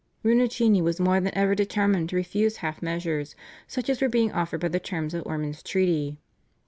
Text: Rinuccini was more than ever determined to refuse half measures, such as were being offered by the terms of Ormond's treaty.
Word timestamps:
Rinuccini 0.23 0.81
was 0.81 0.99
more 0.99 1.19
than 1.19 1.31
ever 1.37 1.53
determined 1.53 2.09
to 2.09 2.15
refuse 2.15 2.57
half 2.65 2.81
measures, 2.81 3.35
such 3.67 3.87
as 3.87 4.01
were 4.01 4.09
being 4.09 4.31
offered 4.31 4.61
by 4.61 4.67
the 4.69 4.79
terms 4.79 5.13
of 5.13 5.23
Ormond's 5.27 5.61
treaty. 5.61 6.17